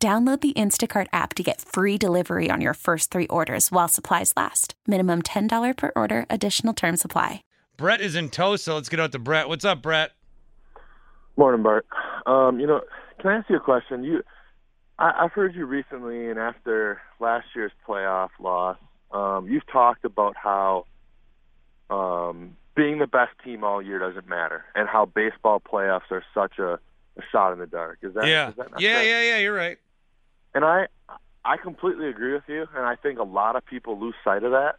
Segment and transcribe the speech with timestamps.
[0.00, 4.32] Download the Instacart app to get free delivery on your first three orders while supplies
[4.36, 4.74] last.
[4.86, 7.42] Minimum $10 per order, additional term supply.
[7.76, 8.74] Brett is in Tosa.
[8.74, 9.48] Let's get out to Brett.
[9.48, 10.12] What's up, Brett?
[11.36, 11.84] Morning, Bart.
[12.26, 12.82] Um, you know,
[13.20, 14.04] can I ask you a question?
[14.04, 14.22] You,
[15.00, 18.76] I, I've heard you recently, and after last year's playoff loss,
[19.10, 20.84] um, you've talked about how
[21.90, 26.60] um, being the best team all year doesn't matter, and how baseball playoffs are such
[26.60, 27.98] a, a shot in the dark.
[28.02, 29.06] Is that yeah, is that not yeah, correct?
[29.08, 29.38] yeah, yeah.
[29.38, 29.78] You're right.
[30.54, 30.86] And I,
[31.44, 34.52] I completely agree with you, and I think a lot of people lose sight of
[34.52, 34.76] that.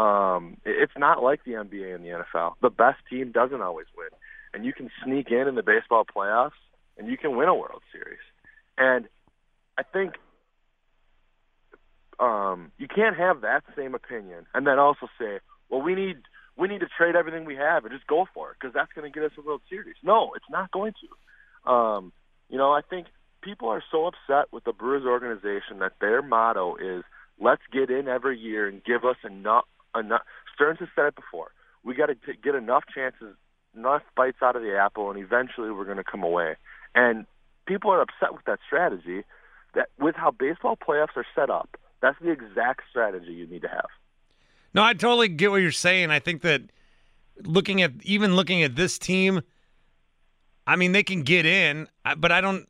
[0.00, 2.54] Um, it's not like the NBA and the NFL.
[2.62, 4.08] The best team doesn't always win,
[4.54, 6.50] and you can sneak in in the baseball playoffs,
[6.96, 8.20] and you can win a World Series.
[8.78, 9.06] And
[9.76, 10.14] I think
[12.18, 16.18] um, you can't have that same opinion and then also say, well, we need
[16.56, 19.10] we need to trade everything we have and just go for it because that's going
[19.10, 19.96] to get us a World Series.
[20.02, 21.70] No, it's not going to.
[21.70, 22.12] Um,
[22.50, 23.06] you know, I think
[23.42, 27.04] people are so upset with the Brewers organization that their motto is
[27.38, 29.64] let's get in every year and give us enough.
[29.96, 30.22] enough.
[30.54, 31.50] Stearns has said it before.
[31.84, 33.34] We got to get enough chances,
[33.76, 36.56] enough bites out of the apple, and eventually we're going to come away.
[36.94, 37.26] And
[37.66, 39.24] people are upset with that strategy.
[39.74, 43.68] That with how baseball playoffs are set up, that's the exact strategy you need to
[43.68, 43.88] have.
[44.74, 46.10] No, I totally get what you're saying.
[46.10, 46.62] I think that
[47.42, 49.40] looking at even looking at this team,
[50.66, 52.68] I mean they can get in, but I don't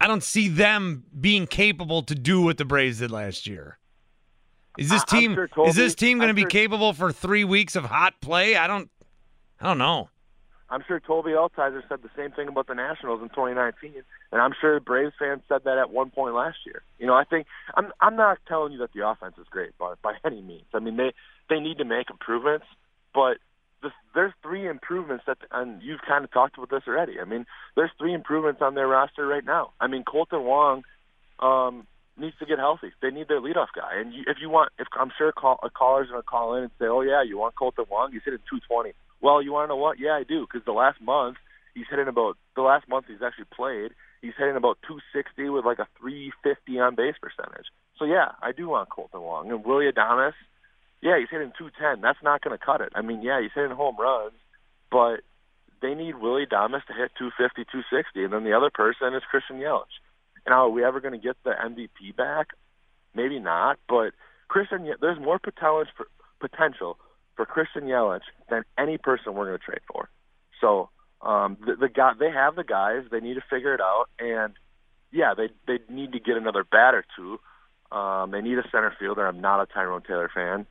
[0.00, 3.78] I don't see them being capable to do what the Braves did last year.
[4.78, 7.10] Is this team sure Toby- is this team going to I'm be sure- capable for
[7.12, 8.56] 3 weeks of hot play?
[8.56, 8.90] I don't
[9.60, 10.10] I don't know.
[10.68, 14.52] I'm sure Toby Altizer said the same thing about the Nationals in 2019, and I'm
[14.60, 16.82] sure Braves fans said that at one point last year.
[16.98, 19.94] You know, I think I'm I'm not telling you that the offense is great by
[20.02, 20.66] by any means.
[20.74, 21.14] I mean, they
[21.48, 22.66] they need to make improvements,
[23.14, 23.38] but
[24.56, 27.20] three improvements that, and you've kind of talked about this already.
[27.20, 27.46] I mean,
[27.76, 29.72] there's three improvements on their roster right now.
[29.80, 30.82] I mean, Kolten Wong
[31.40, 31.86] um,
[32.18, 32.92] needs to get healthy.
[33.02, 35.70] They need their leadoff guy, and you, if you want, if I'm sure call, a
[35.70, 38.12] caller's going to call in and say, "Oh yeah, you want Kolten Wong?
[38.12, 39.98] He's hitting 220." Well, you want to know what?
[39.98, 41.36] Yeah, I do, because the last month
[41.74, 43.92] he's hitting about the last month he's actually played.
[44.22, 47.66] He's hitting about 260 with like a 350 on base percentage.
[47.98, 50.32] So yeah, I do want Kolten Wong and Willy Adames.
[51.02, 52.00] Yeah, he's hitting 210.
[52.00, 52.92] That's not going to cut it.
[52.94, 54.32] I mean, yeah, he's hitting home runs,
[54.90, 55.20] but
[55.82, 59.58] they need Willy Adames to hit 250, 260, and then the other person is Christian
[59.58, 60.00] Yelich.
[60.46, 62.48] Now, are we ever going to get the MVP back?
[63.14, 64.12] Maybe not, but
[64.48, 66.98] Christian, there's more potential
[67.36, 70.08] for Christian Yelich than any person we're going to trade for.
[70.60, 73.04] So um, the, the guy, they have the guys.
[73.10, 74.54] They need to figure it out, and
[75.12, 77.38] yeah, they they need to get another bat or two.
[77.96, 79.26] Um, they need a center fielder.
[79.26, 80.66] I'm not a Tyrone Taylor fan,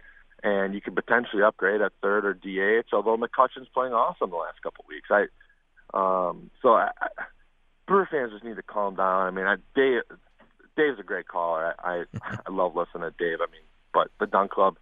[0.45, 2.93] and you could potentially upgrade at third or DH.
[2.93, 5.09] Although McCutchen's playing awesome the last couple of weeks.
[5.09, 5.25] I
[5.93, 7.07] um, so I, I,
[7.87, 9.27] Brewer fans just need to calm down.
[9.27, 10.03] I mean, I, Dave
[10.77, 11.73] Dave's a great caller.
[11.79, 13.39] I, I I love listening to Dave.
[13.41, 13.61] I mean,
[13.91, 14.77] but the Dunk Club,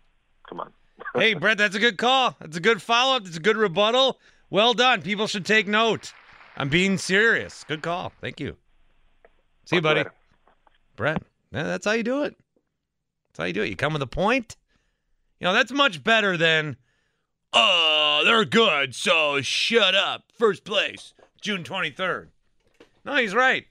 [0.49, 0.73] come on.
[1.15, 2.35] hey, Brett, that's a good call.
[2.39, 3.23] That's a good follow up.
[3.23, 4.19] That's a good rebuttal.
[4.49, 5.01] Well done.
[5.01, 6.13] People should take note.
[6.57, 7.63] I'm being serious.
[7.63, 8.11] Good call.
[8.21, 8.57] Thank you.
[9.65, 9.99] See you, Talk you buddy.
[10.01, 10.13] later.
[10.95, 12.35] Brett, yeah, that's how you do it.
[13.29, 13.69] That's how you do it.
[13.69, 14.57] You come with a point.
[15.43, 16.77] You know, that's much better than,
[17.51, 20.31] oh, they're good, so shut up.
[20.39, 22.29] First place, June 23rd.
[23.03, 23.65] No, he's right.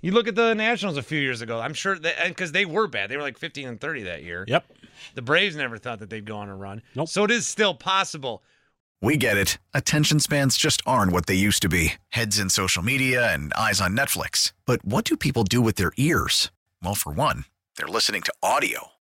[0.00, 1.60] You look at the Nationals a few years ago.
[1.60, 3.10] I'm sure that, because they were bad.
[3.10, 4.44] They were like 15 and 30 that year.
[4.48, 4.66] Yep.
[5.14, 6.82] The Braves never thought that they'd go on a run.
[6.96, 7.08] Nope.
[7.08, 8.42] So it is still possible.
[9.00, 9.58] We get it.
[9.72, 13.80] Attention spans just aren't what they used to be heads in social media and eyes
[13.80, 14.52] on Netflix.
[14.66, 16.50] But what do people do with their ears?
[16.82, 17.44] Well, for one,
[17.76, 18.88] they're listening to audio.